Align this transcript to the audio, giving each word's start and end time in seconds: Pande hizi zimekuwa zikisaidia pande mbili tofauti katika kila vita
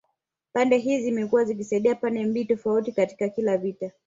Pande 0.53 0.77
hizi 0.77 1.03
zimekuwa 1.03 1.43
zikisaidia 1.43 1.95
pande 1.95 2.25
mbili 2.25 2.45
tofauti 2.45 2.91
katika 2.91 3.29
kila 3.29 3.57
vita 3.57 3.91